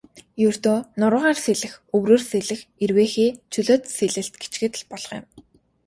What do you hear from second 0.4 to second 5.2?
Ердөө нуруугаар сэлэх, өврөөр сэлэх, эрвээхэй, чөлөөт сэлэлт гэчихэд л болох